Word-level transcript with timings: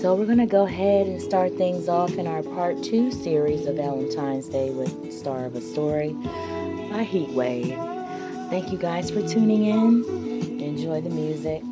So 0.00 0.14
we're 0.14 0.24
going 0.24 0.38
to 0.38 0.46
go 0.46 0.64
ahead 0.64 1.08
and 1.08 1.20
start 1.20 1.58
things 1.58 1.86
off 1.86 2.12
in 2.12 2.26
our 2.26 2.42
part 2.42 2.82
two 2.82 3.12
series 3.12 3.66
of 3.66 3.76
Valentine's 3.76 4.48
Day 4.48 4.70
with 4.70 5.12
Star 5.12 5.44
of 5.44 5.54
a 5.54 5.60
Story 5.60 6.14
by 6.14 7.04
Heatwave. 7.04 8.48
Thank 8.48 8.72
you 8.72 8.78
guys 8.78 9.10
for 9.10 9.20
tuning 9.28 9.66
in. 9.66 10.58
Enjoy 10.58 11.02
the 11.02 11.10
music. 11.10 11.62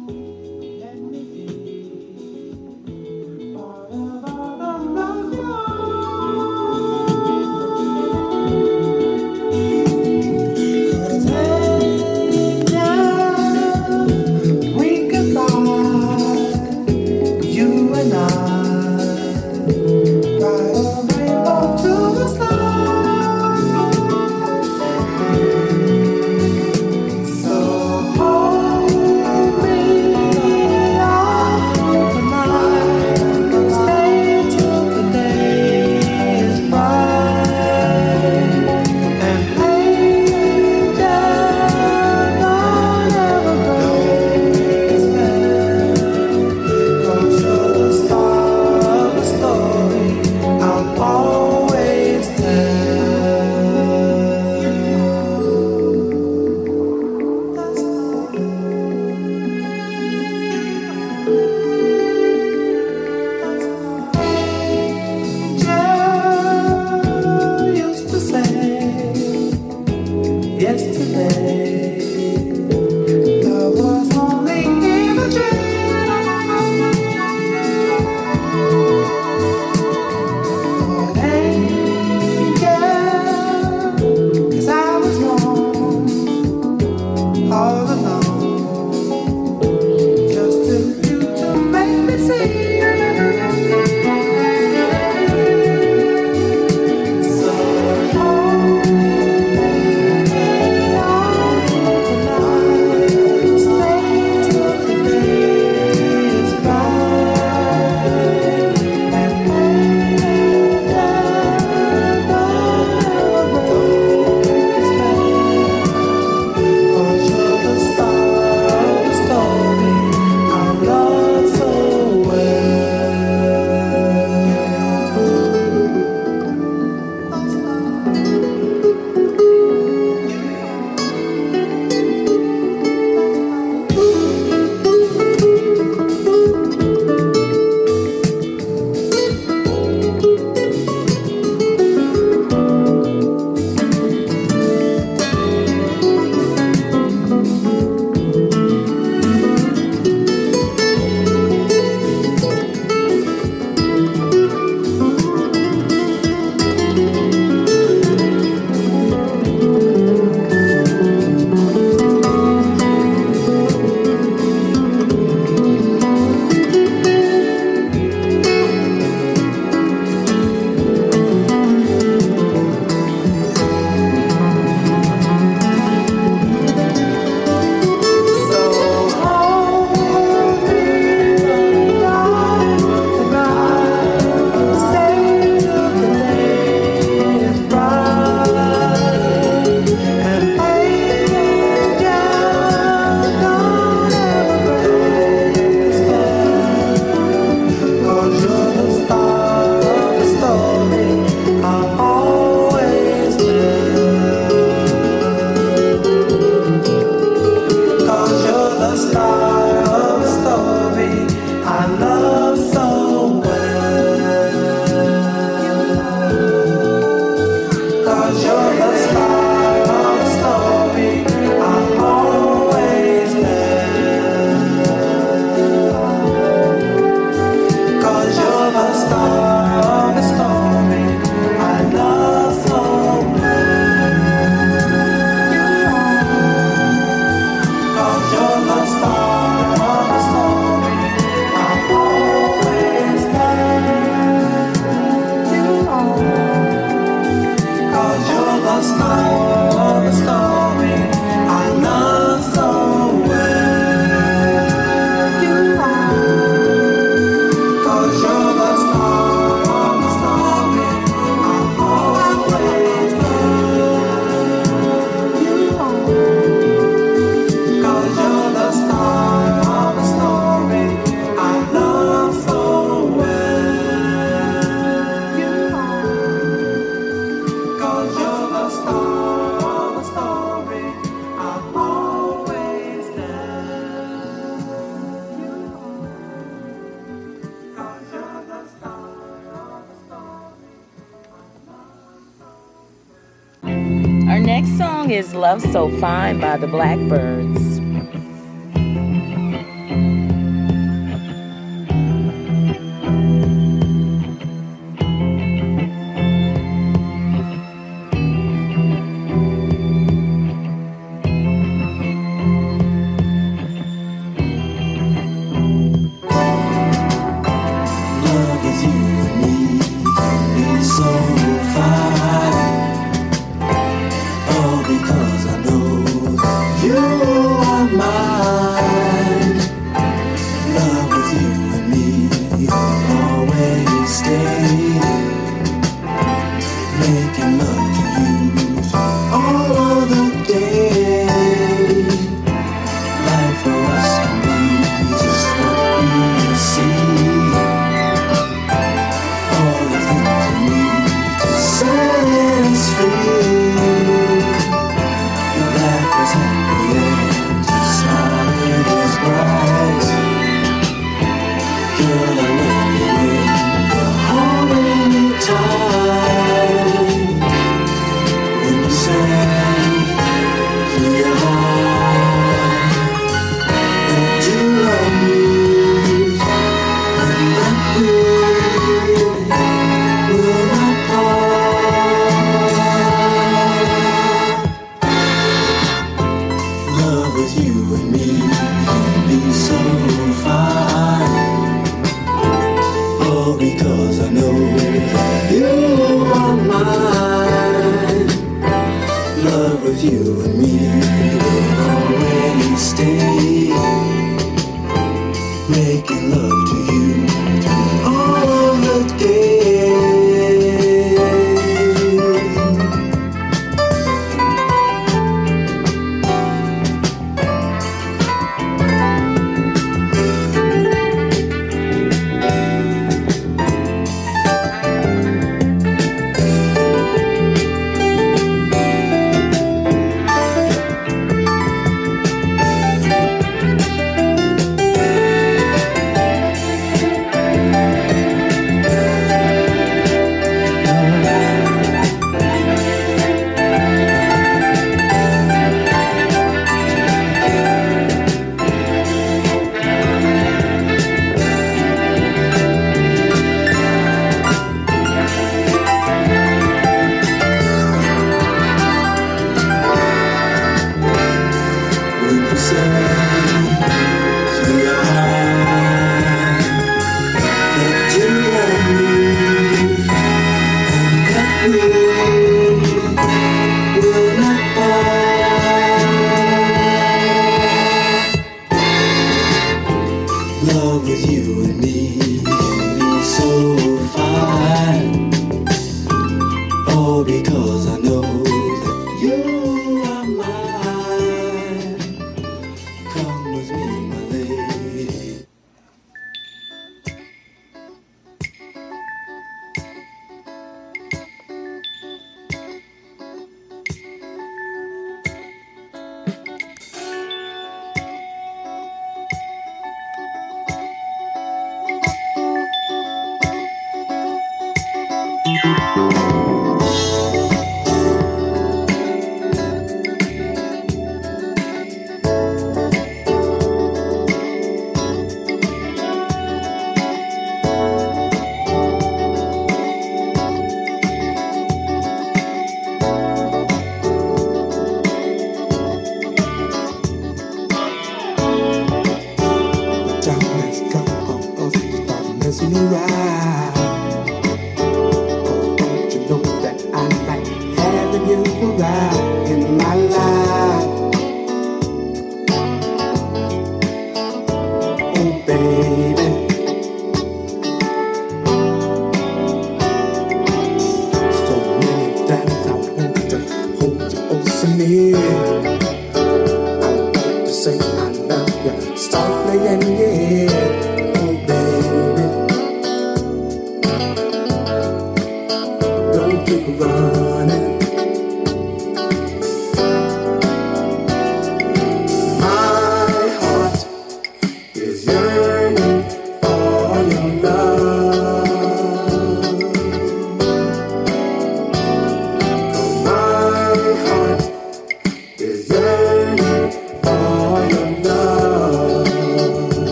Love 295.98 296.10
Fine 296.10 296.40
by 296.40 296.56
the 296.56 296.68
Blackbyrds. 296.68 297.47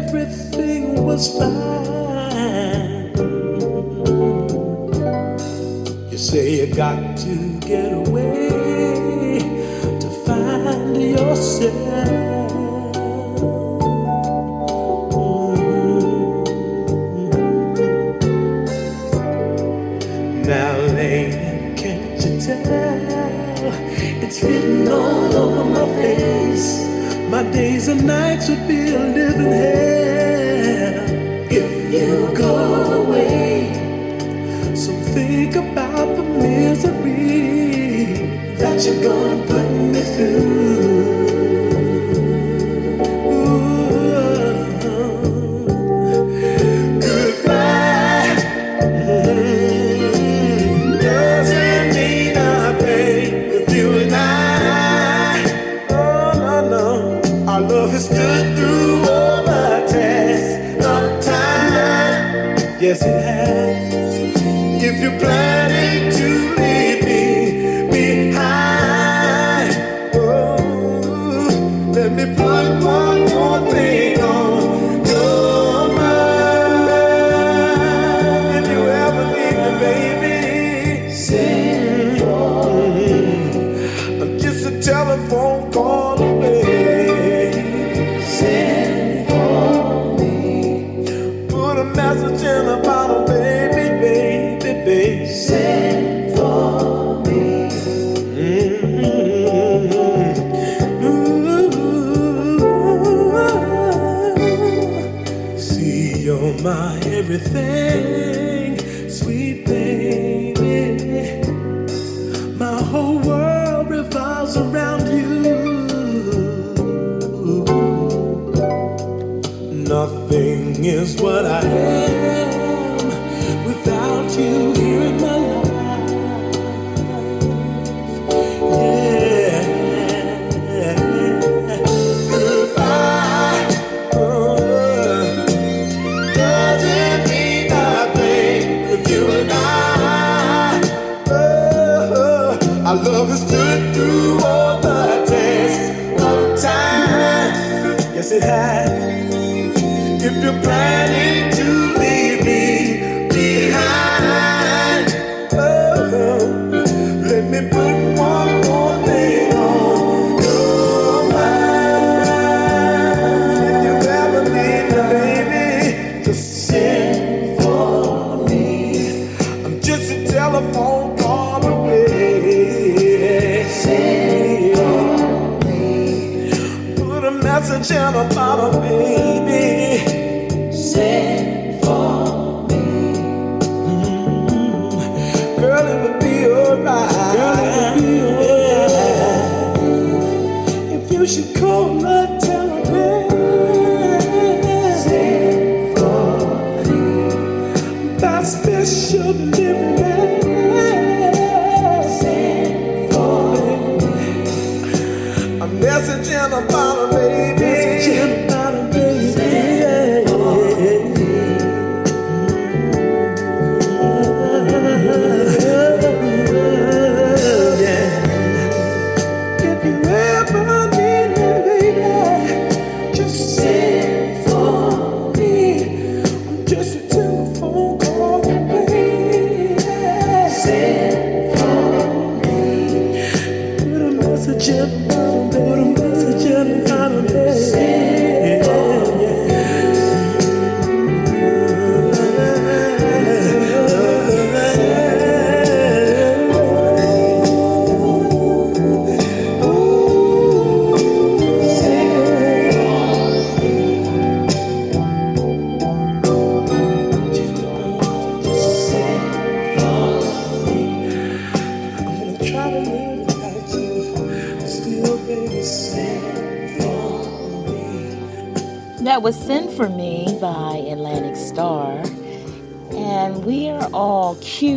everything 0.00 1.04
was 1.04 1.36
fine. 1.36 3.12
You 6.10 6.18
say 6.18 6.44
you 6.60 6.74
got 6.74 7.16
to 7.18 7.58
get 7.60 7.92
away 7.92 9.38
to 10.02 10.08
find 10.26 10.96
yourself. 10.96 12.10
Now, 20.46 20.76
lady, 20.98 21.76
can't 21.80 22.24
you 22.24 22.40
tell? 22.40 23.20
It's 24.24 24.42
written 24.42 24.88
all 24.88 25.36
over 25.36 25.64
my 25.64 25.89
days 27.52 27.88
and 27.88 28.06
nights 28.06 28.48
would 28.48 28.66
be 28.68 28.94
a 28.94 28.98
living 28.98 29.52
hell 29.52 31.04
if 31.50 31.92
you 31.92 32.34
go 32.36 33.02
away. 33.02 33.72
So 34.74 34.92
think 35.14 35.56
about 35.56 36.16
the 36.16 36.22
misery 36.22 38.14
that 38.56 38.84
you're 38.84 39.02
gonna 39.02 39.46
put 39.46 39.68
me 39.70 40.00
through. 40.00 40.69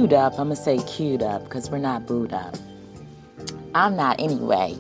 queued 0.04 0.12
up. 0.12 0.34
I'm 0.34 0.48
going 0.48 0.58
to 0.58 0.62
say 0.62 0.80
queued 0.80 1.24
up 1.24 1.46
because 1.46 1.70
we're 1.70 1.78
not 1.78 2.06
booed 2.06 2.34
up. 2.34 2.58
I'm 3.74 3.96
not 3.96 4.20
anyway. 4.20 4.78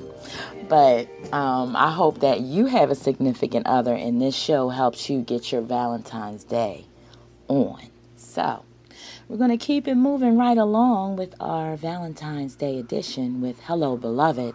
But 0.67 1.07
um, 1.31 1.77
I 1.77 1.91
hope 1.91 2.19
that 2.19 2.41
you 2.41 2.65
have 2.65 2.91
a 2.91 2.95
significant 2.95 3.65
other 3.65 3.95
and 3.95 4.21
this 4.21 4.35
show 4.35 4.67
helps 4.67 5.09
you 5.09 5.21
get 5.21 5.49
your 5.49 5.61
Valentine's 5.61 6.43
Day 6.43 6.83
on. 7.47 7.79
So 8.17 8.65
we're 9.29 9.37
going 9.37 9.57
to 9.57 9.65
keep 9.65 9.87
it 9.87 9.95
moving 9.95 10.37
right 10.37 10.57
along 10.57 11.15
with 11.15 11.35
our 11.39 11.77
Valentine's 11.77 12.55
Day 12.55 12.77
edition 12.77 13.39
with 13.39 13.61
Hello 13.61 13.95
Beloved 13.95 14.53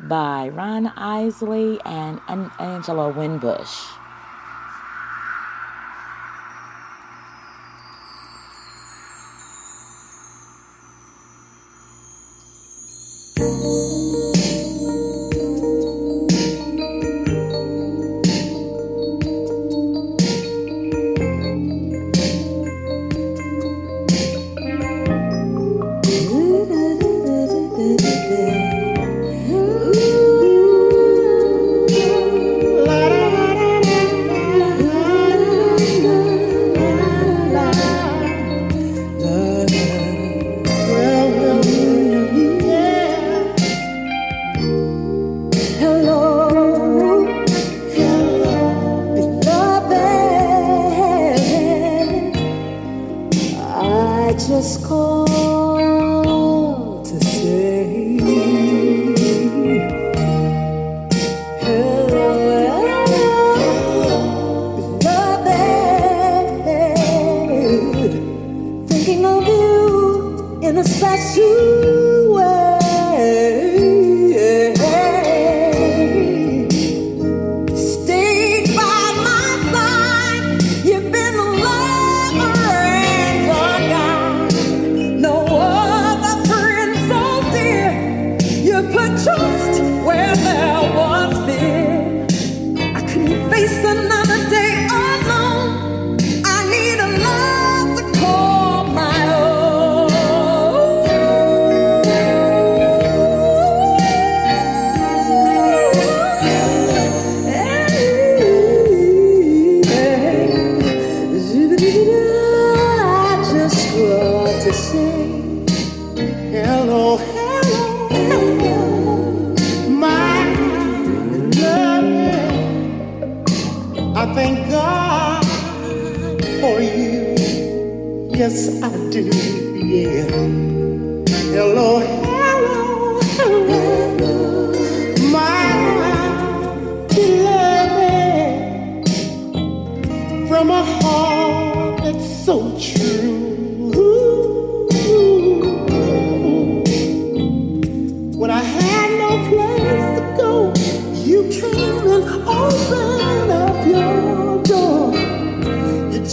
by 0.00 0.48
Ron 0.48 0.86
Isley 0.86 1.78
and 1.84 2.18
Angela 2.28 3.12
Winbush. 3.12 3.97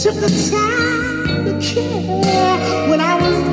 Took 0.06 0.20
the 0.20 0.50
time 0.52 1.44
to 1.44 1.52
care. 1.60 2.88
When 2.88 3.00
I 3.00 3.16
was 3.20 3.45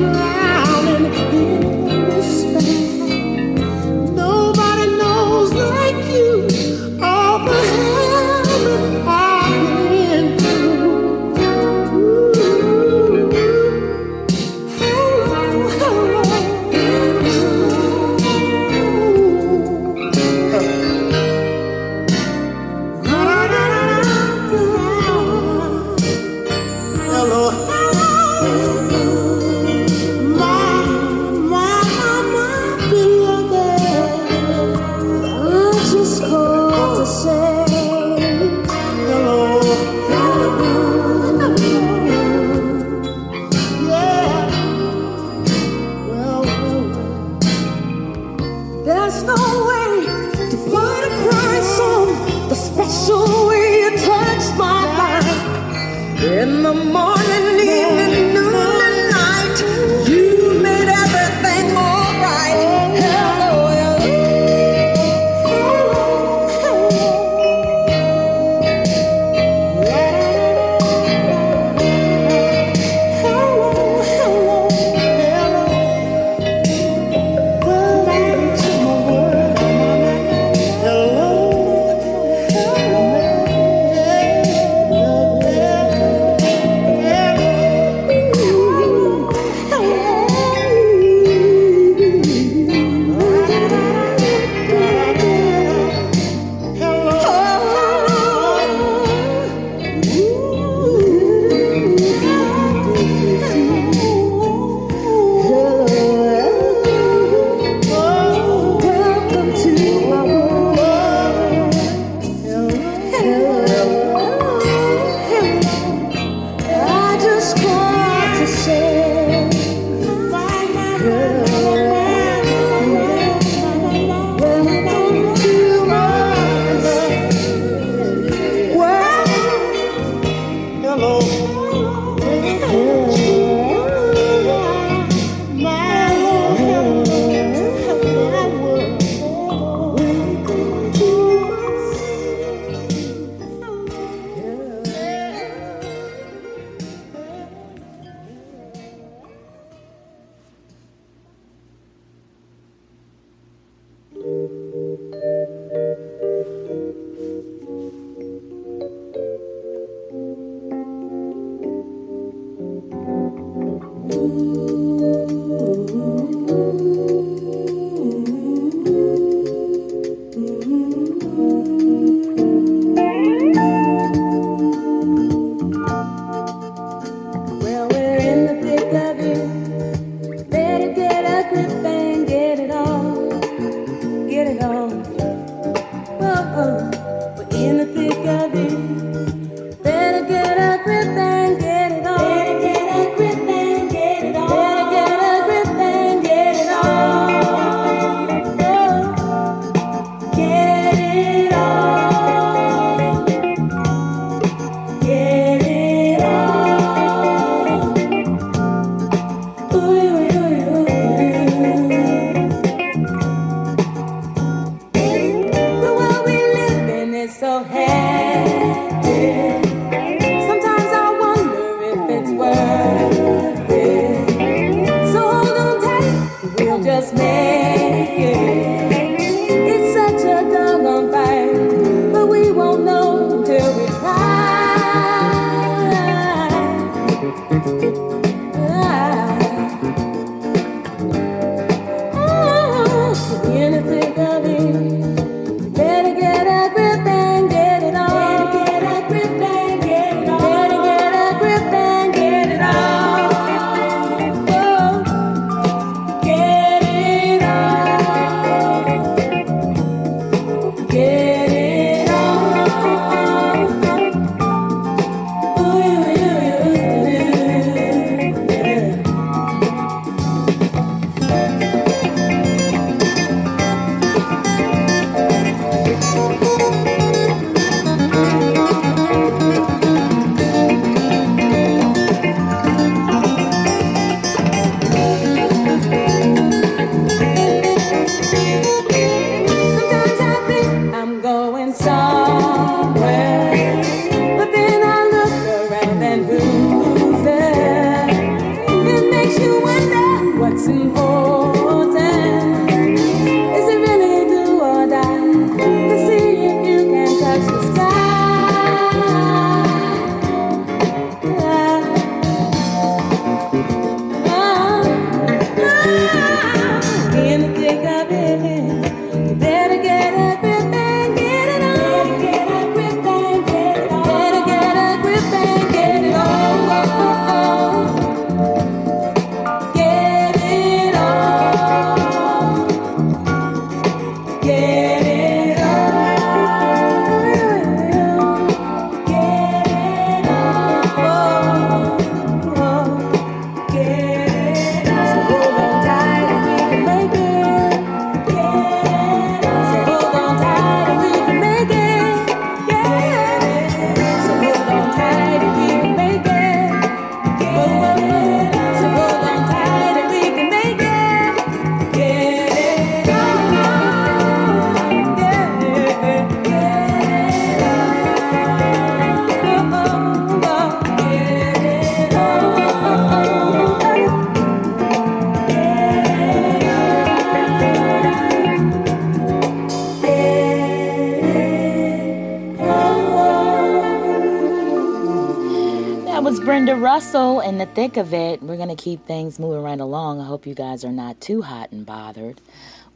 in 387.43 387.58
the 387.58 387.65
thick 387.65 387.97
of 387.97 388.13
it. 388.13 388.41
We're 388.41 388.58
going 388.58 388.75
to 388.75 388.82
keep 388.82 389.06
things 389.06 389.39
moving 389.39 389.62
right 389.62 389.79
along. 389.79 390.21
I 390.21 390.25
hope 390.25 390.47
you 390.47 390.56
guys 390.56 390.84
are 390.86 390.91
not 390.91 391.21
too 391.21 391.41
hot 391.41 391.71
and 391.71 391.86
bothered 391.86 392.41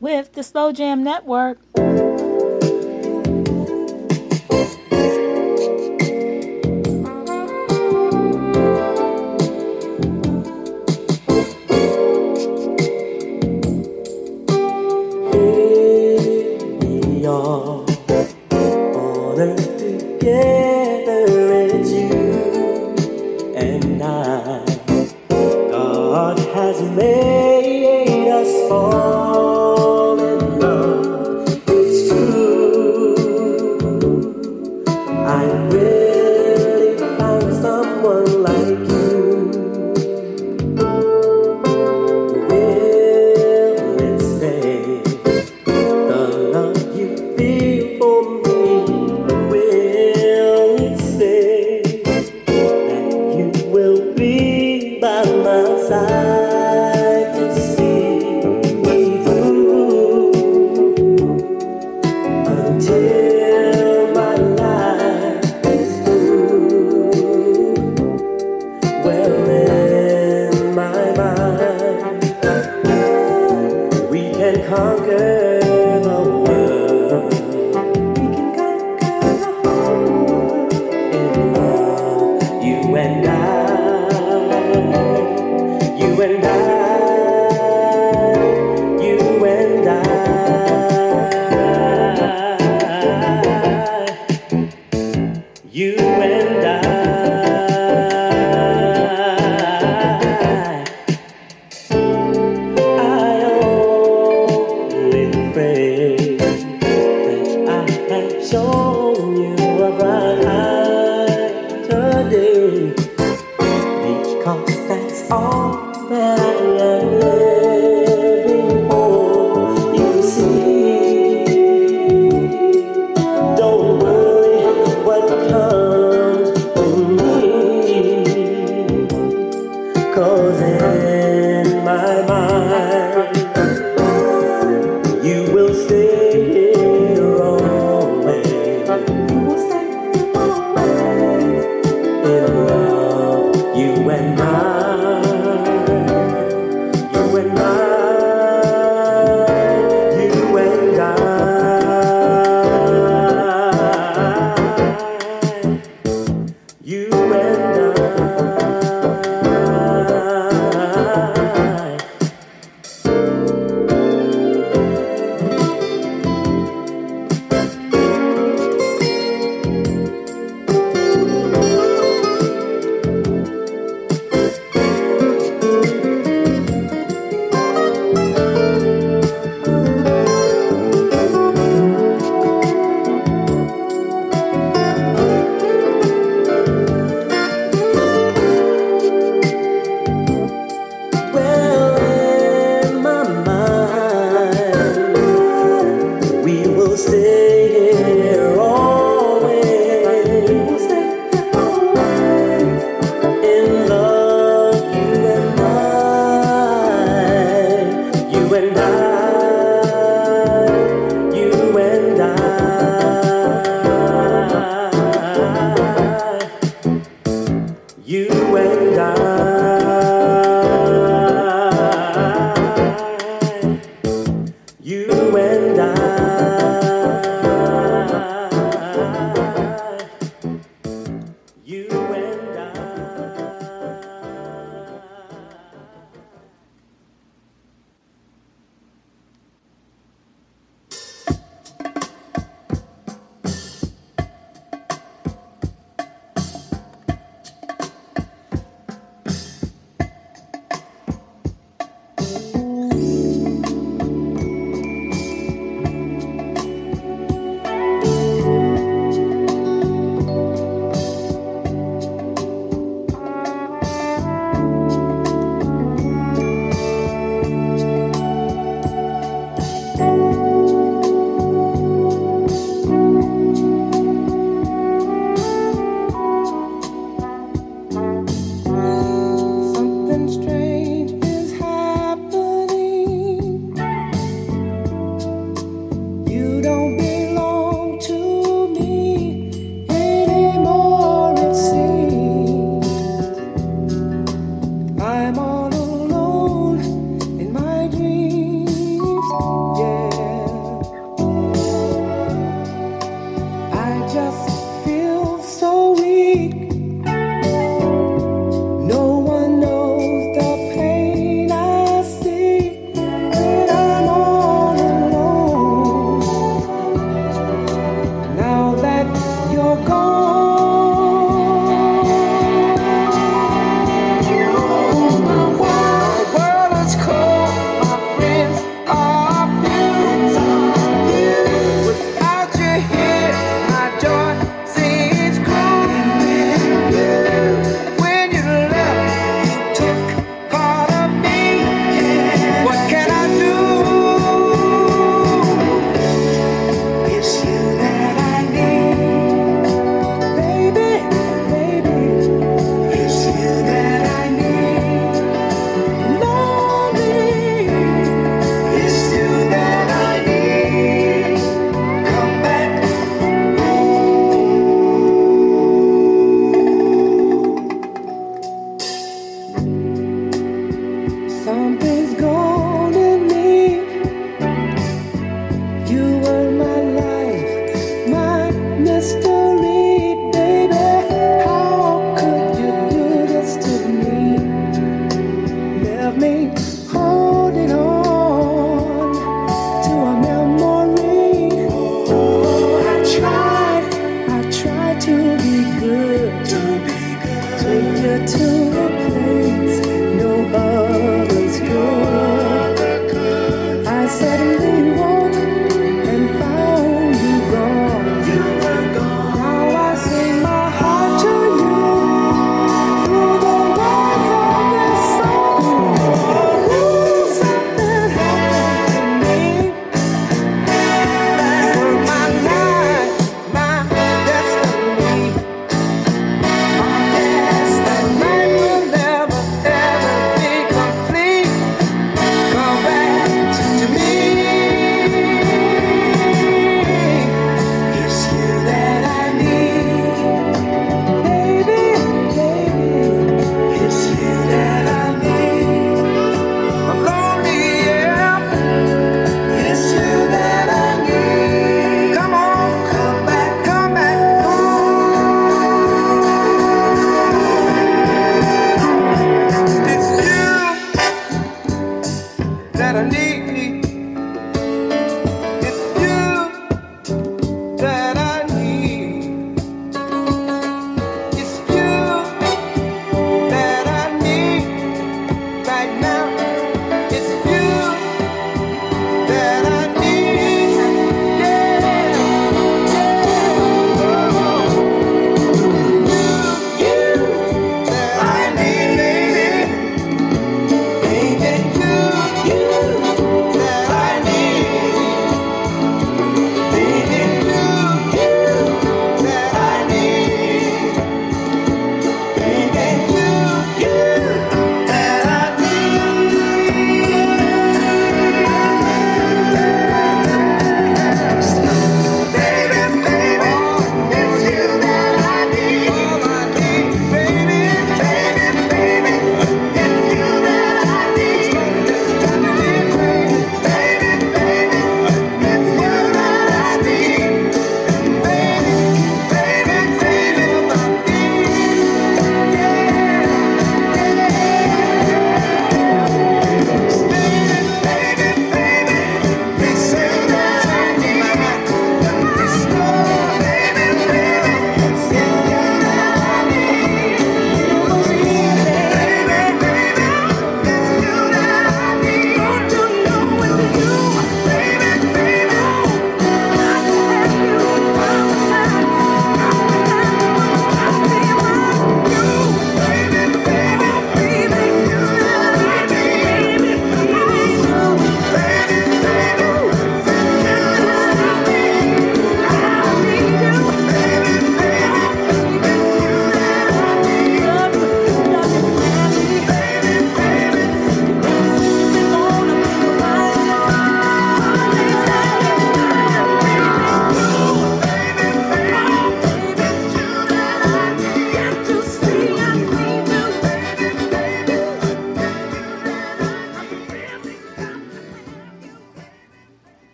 with 0.00 0.32
the 0.32 0.42
Slow 0.42 0.72
Jam 0.72 1.02
Network. 1.02 1.58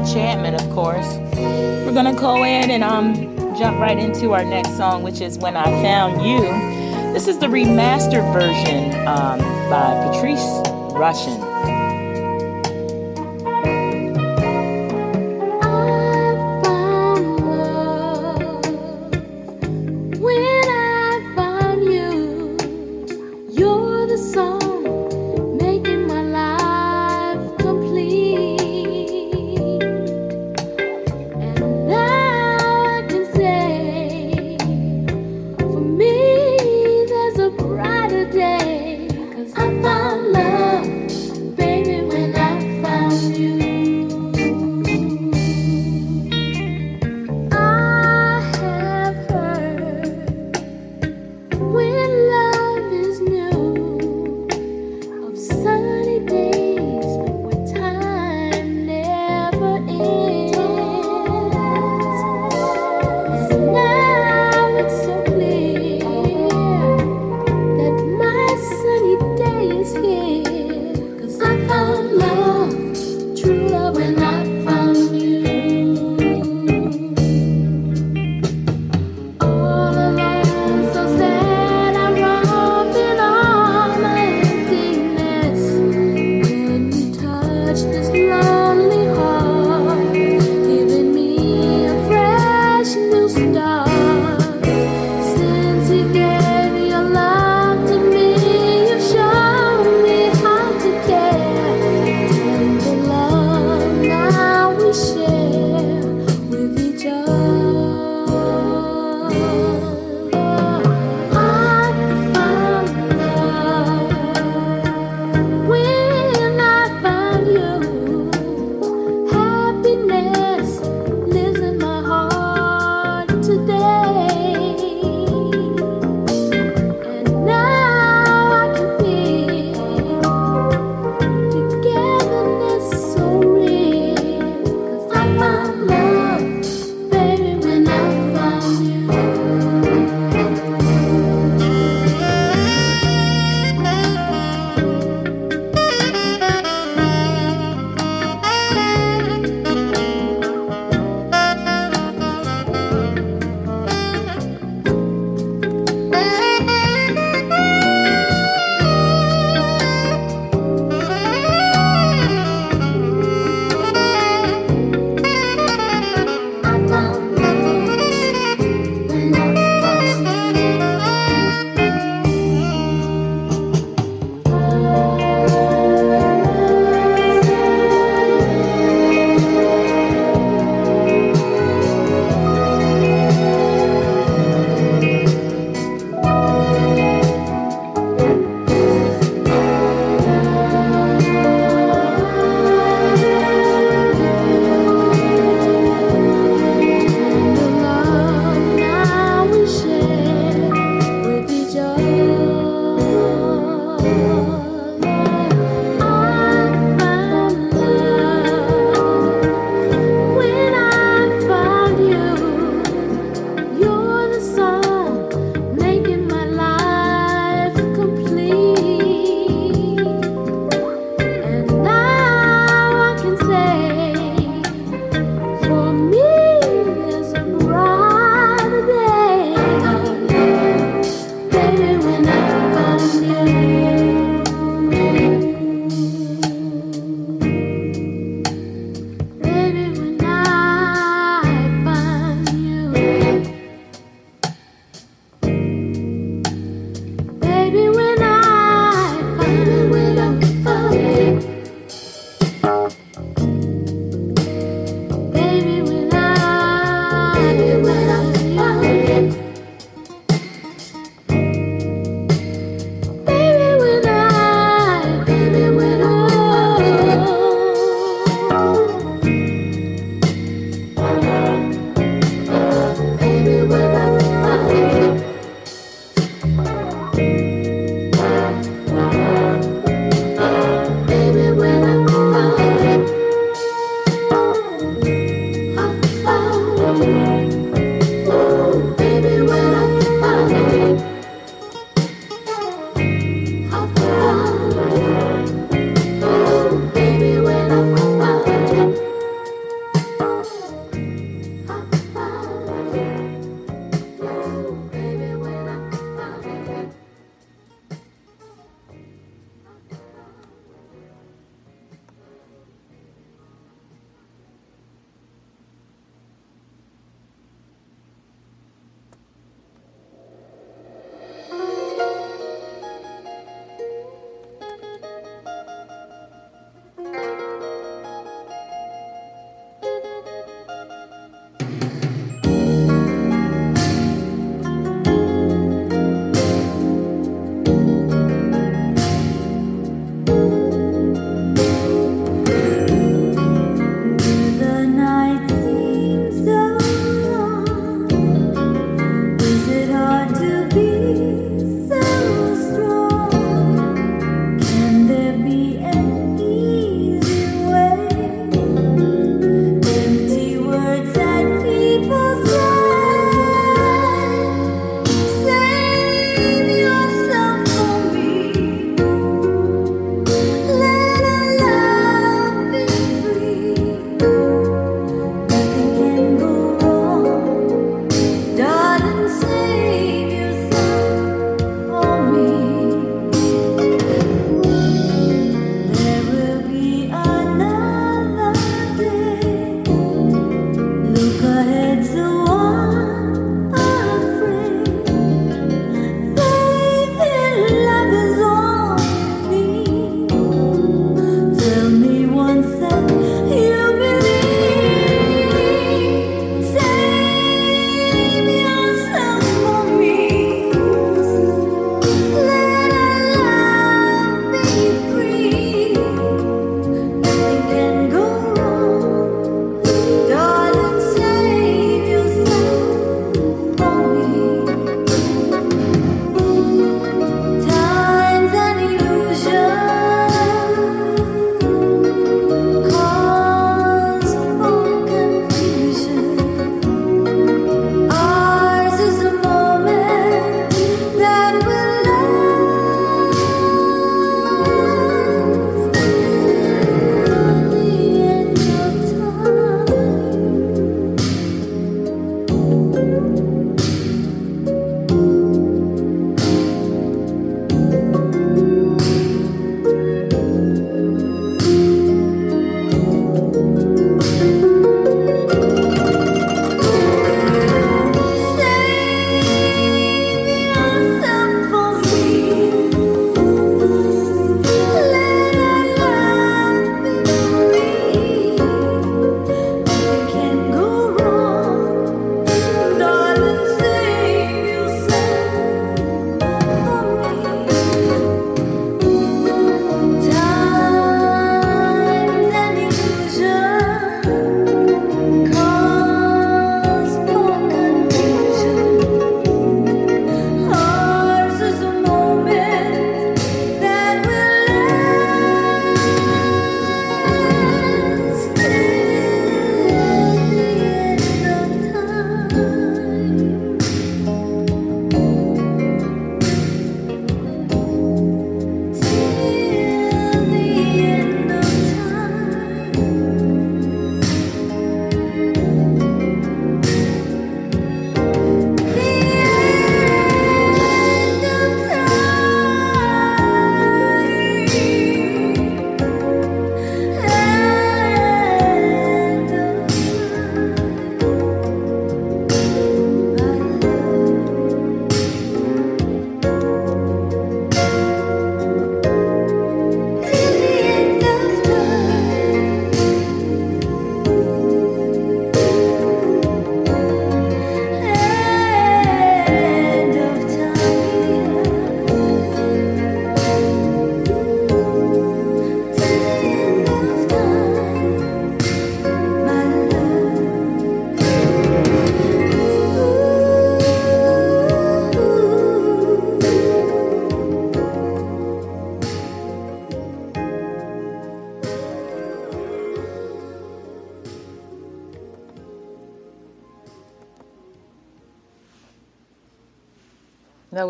Enchantment, 0.00 0.60
of 0.60 0.70
course. 0.70 1.06
We're 1.36 1.92
gonna 1.92 2.14
go 2.14 2.36
in 2.36 2.70
and 2.70 2.82
um 2.82 3.14
jump 3.58 3.78
right 3.78 3.98
into 3.98 4.32
our 4.32 4.44
next 4.44 4.76
song, 4.78 5.02
which 5.02 5.20
is 5.20 5.36
When 5.36 5.56
I 5.56 5.64
Found 5.82 6.22
You. 6.24 6.40
This 7.12 7.28
is 7.28 7.38
the 7.38 7.46
remastered 7.46 8.32
version 8.32 8.94
um, 9.06 9.38
by 9.68 10.10
Patrice 10.10 10.40
Rushen. 10.94 11.49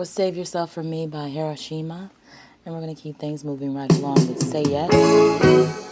Was 0.01 0.09
Save 0.09 0.35
Yourself 0.35 0.73
from 0.73 0.89
Me 0.89 1.07
by 1.07 1.29
Hiroshima. 1.29 2.11
And 2.65 2.75
we're 2.75 2.81
going 2.81 2.97
to 2.97 3.01
keep 3.01 3.19
things 3.19 3.45
moving 3.45 3.75
right 3.75 3.93
along 3.99 4.15
with 4.29 4.43
Say 4.43 4.63
Yes 4.63 4.91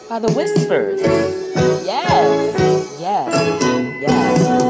by 0.09 0.19
The 0.19 0.33
Whispers. 0.33 1.03
Yes, 1.85 2.99
yes, 2.99 4.01
yes. 4.01 4.68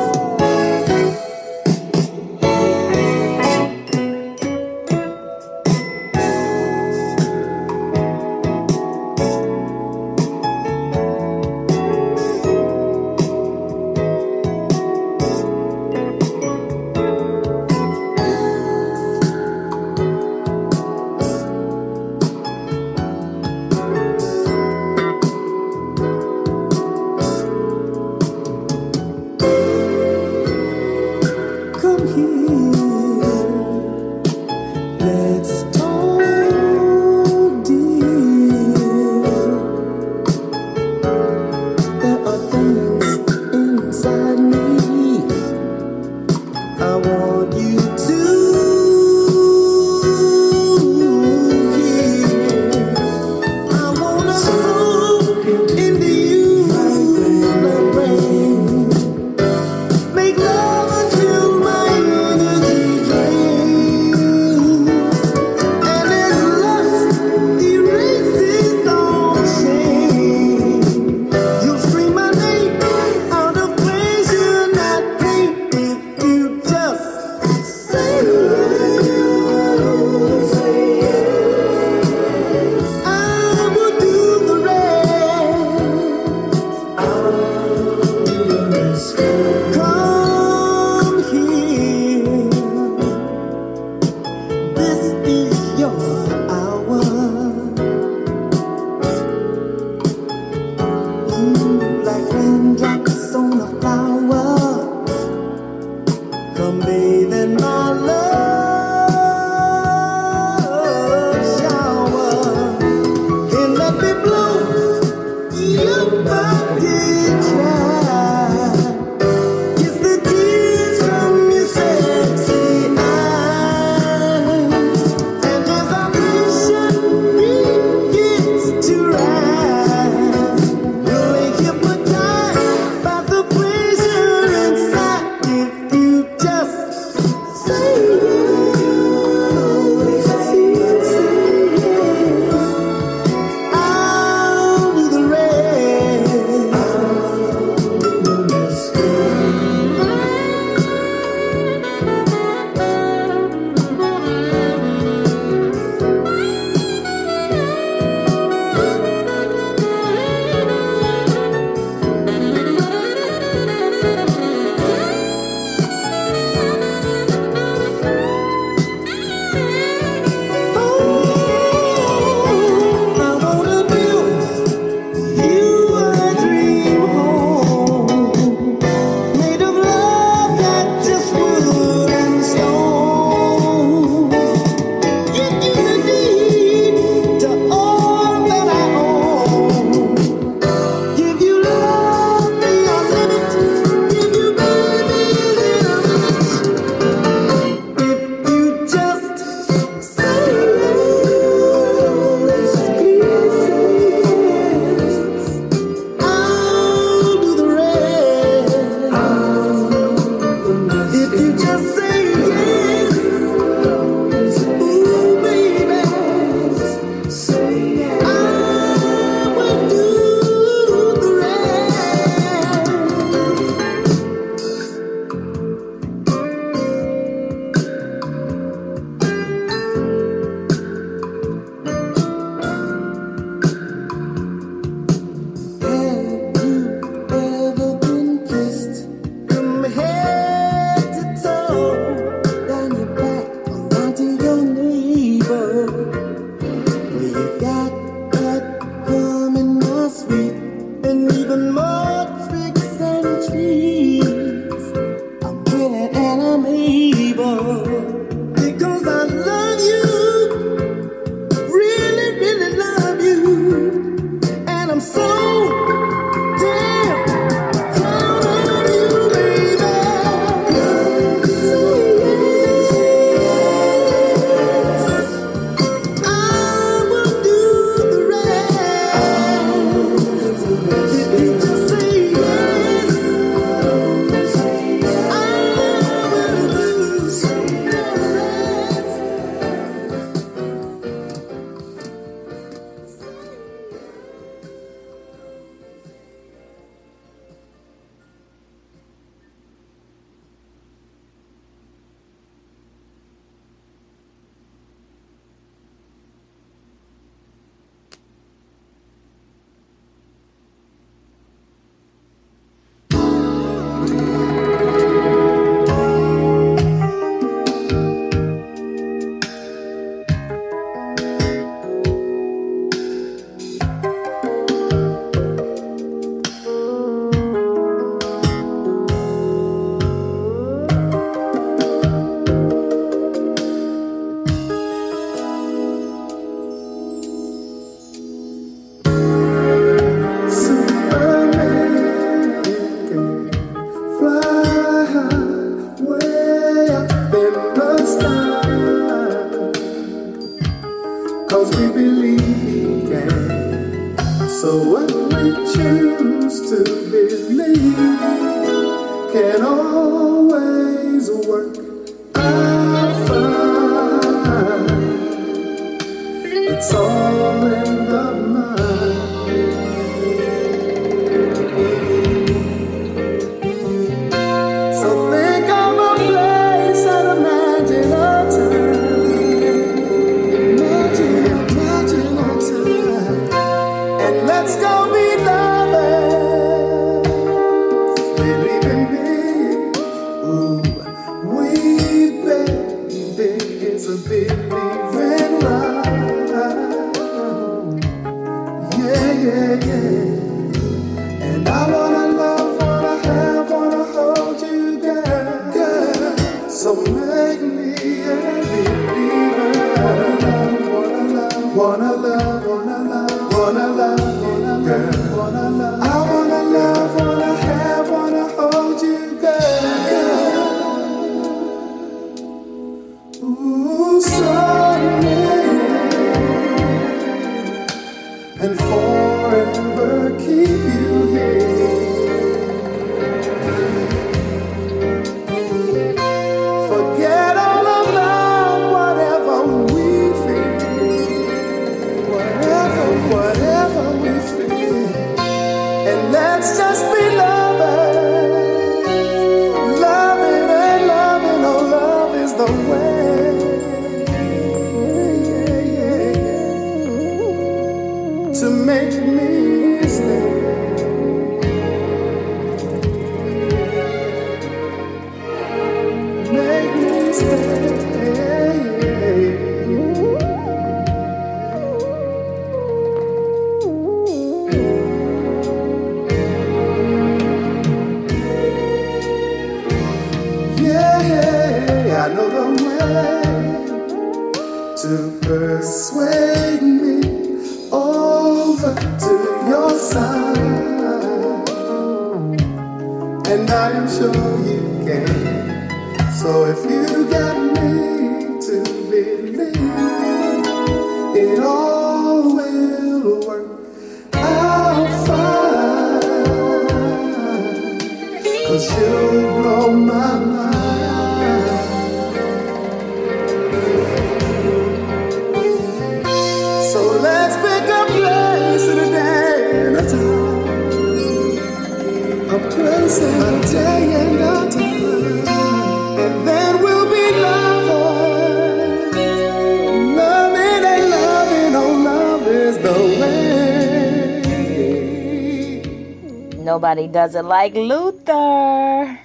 Nobody 536.78 537.08
does 537.08 537.34
it 537.34 537.44
like 537.44 537.74
Luther. 537.74 539.18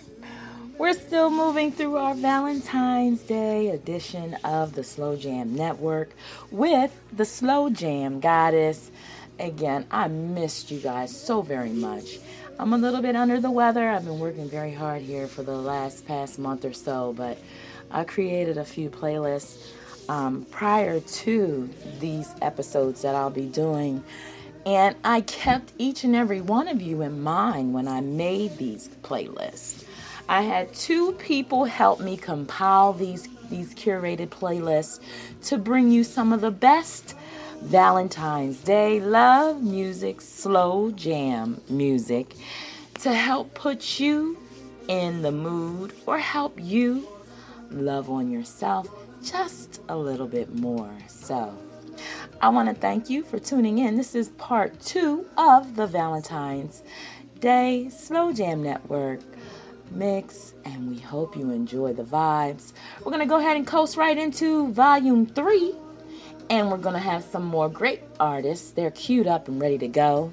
We're 0.79 0.93
still 0.93 1.29
moving 1.29 1.71
through 1.71 1.97
our 1.97 2.15
Valentine's 2.15 3.21
Day 3.21 3.69
edition 3.69 4.33
of 4.43 4.73
the 4.73 4.83
Slow 4.83 5.15
Jam 5.15 5.53
Network 5.53 6.15
with 6.49 6.91
the 7.15 7.25
Slow 7.25 7.69
Jam 7.69 8.19
Goddess. 8.19 8.89
Again, 9.39 9.85
I 9.91 10.07
missed 10.07 10.71
you 10.71 10.79
guys 10.79 11.15
so 11.15 11.41
very 11.41 11.69
much. 11.69 12.17
I'm 12.59 12.71
a 12.71 12.77
little 12.77 13.01
bit 13.01 13.15
under 13.15 13.39
the 13.39 13.49
weather. 13.49 13.89
I've 13.89 14.05
been 14.05 14.19
working 14.19 14.47
very 14.47 14.73
hard 14.73 15.01
here 15.01 15.27
for 15.27 15.41
the 15.41 15.57
last 15.57 16.05
past 16.05 16.37
month 16.37 16.65
or 16.65 16.73
so, 16.73 17.13
but 17.17 17.39
I 17.89 18.03
created 18.03 18.57
a 18.57 18.63
few 18.63 18.91
playlists 18.91 19.71
um, 20.07 20.45
prior 20.51 20.99
to 20.99 21.69
these 21.99 22.29
episodes 22.41 23.01
that 23.01 23.15
I'll 23.15 23.31
be 23.31 23.47
doing. 23.47 24.03
And 24.67 24.95
I 25.03 25.21
kept 25.21 25.73
each 25.79 26.03
and 26.03 26.15
every 26.15 26.41
one 26.41 26.67
of 26.67 26.79
you 26.81 27.01
in 27.01 27.23
mind 27.23 27.73
when 27.73 27.87
I 27.87 28.01
made 28.01 28.57
these 28.57 28.87
playlists. 29.01 29.83
I 30.29 30.41
had 30.41 30.73
two 30.73 31.13
people 31.13 31.65
help 31.65 31.99
me 31.99 32.17
compile 32.17 32.93
these 32.93 33.27
these 33.49 33.73
curated 33.75 34.29
playlists 34.29 34.99
to 35.43 35.57
bring 35.57 35.91
you 35.91 36.03
some 36.03 36.31
of 36.31 36.41
the 36.41 36.49
best 36.49 37.15
Valentine's 37.63 38.57
Day 38.57 38.99
love 38.99 39.63
music, 39.63 40.19
slow 40.21 40.91
jam 40.91 41.61
music 41.69 42.35
to 42.99 43.13
help 43.13 43.53
put 43.53 43.99
you 43.99 44.37
in 44.89 45.21
the 45.21 45.31
mood 45.31 45.93
or 46.05 46.19
help 46.19 46.59
you 46.59 47.07
love 47.71 48.09
on 48.09 48.29
yourself 48.29 48.87
just 49.23 49.81
a 49.87 49.97
little 49.97 50.27
bit 50.27 50.53
more. 50.53 50.93
So, 51.07 51.57
I 52.41 52.49
want 52.49 52.67
to 52.67 52.75
thank 52.75 53.09
you 53.09 53.23
for 53.23 53.39
tuning 53.39 53.79
in. 53.79 53.95
This 53.95 54.13
is 54.13 54.29
part 54.29 54.79
two 54.81 55.25
of 55.37 55.75
the 55.75 55.87
Valentine's 55.87 56.83
Day 57.39 57.89
Slow 57.89 58.33
Jam 58.33 58.61
Network 58.61 59.21
mix, 59.89 60.53
and 60.65 60.89
we 60.89 60.99
hope 60.99 61.35
you 61.37 61.49
enjoy 61.49 61.93
the 61.93 62.03
vibes. 62.03 62.73
We're 62.99 63.11
going 63.11 63.19
to 63.19 63.25
go 63.25 63.39
ahead 63.39 63.55
and 63.55 63.65
coast 63.65 63.95
right 63.95 64.17
into 64.17 64.71
volume 64.73 65.25
three, 65.25 65.73
and 66.53 66.69
we're 66.69 66.77
going 66.77 66.93
to 66.93 66.99
have 66.99 67.23
some 67.23 67.43
more 67.43 67.67
great 67.67 68.03
artists. 68.19 68.69
They're 68.69 68.91
queued 68.91 69.25
up 69.25 69.47
and 69.47 69.59
ready 69.59 69.79
to 69.79 69.87
go. 69.87 70.31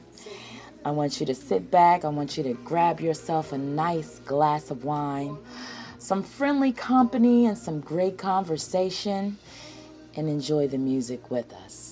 I 0.85 0.91
want 0.91 1.19
you 1.19 1.25
to 1.25 1.35
sit 1.35 1.71
back. 1.71 2.05
I 2.05 2.09
want 2.09 2.37
you 2.37 2.43
to 2.43 2.53
grab 2.63 3.01
yourself 3.01 3.53
a 3.53 3.59
nice 3.59 4.19
glass 4.19 4.71
of 4.71 4.85
wine, 4.85 5.39
some 5.99 6.23
friendly 6.23 6.73
company, 6.73 7.47
and 7.47 7.57
some 7.57 7.81
great 7.81 8.19
conversation, 8.19 9.39
and 10.15 10.29
enjoy 10.29 10.69
the 10.69 10.77
music 10.77 11.31
with 11.31 11.55
us. 11.55 11.90